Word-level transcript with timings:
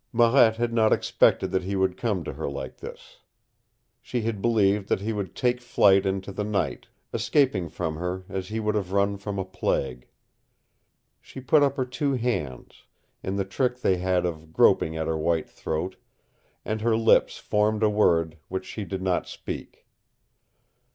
Marette 0.11 0.55
had 0.55 0.73
not 0.73 0.91
expected 0.91 1.51
that 1.51 1.61
he 1.61 1.75
would 1.75 1.95
come 1.95 2.23
to 2.23 2.33
her 2.33 2.49
like 2.49 2.77
this. 2.77 3.19
She 4.01 4.23
had 4.23 4.41
believed 4.41 4.89
that 4.89 5.01
he 5.01 5.13
would 5.13 5.35
take 5.35 5.61
flight 5.61 6.07
into 6.07 6.31
the 6.31 6.43
night, 6.43 6.87
escaping 7.13 7.69
from 7.69 7.97
her 7.97 8.25
as 8.27 8.47
he 8.47 8.59
would 8.59 8.73
have 8.73 8.93
run 8.93 9.17
from 9.17 9.37
a 9.37 9.45
plague. 9.45 10.07
She 11.21 11.39
put 11.39 11.61
up 11.61 11.77
her 11.77 11.85
two 11.85 12.13
hands, 12.13 12.85
in 13.21 13.35
the 13.35 13.45
trick 13.45 13.81
they 13.81 13.97
had 13.97 14.25
of 14.25 14.51
groping 14.51 14.97
at 14.97 15.05
her 15.05 15.19
white 15.19 15.47
throat, 15.47 15.97
and 16.65 16.81
her 16.81 16.97
lips 16.97 17.37
formed 17.37 17.83
a 17.83 17.87
word 17.91 18.39
which 18.47 18.65
she 18.65 18.85
did 18.85 19.03
not 19.03 19.27
speak. 19.27 19.85